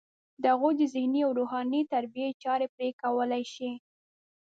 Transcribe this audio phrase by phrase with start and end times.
[0.41, 3.71] د هغوی د ذهني او روحاني تربیې چاره پرې کولی شي.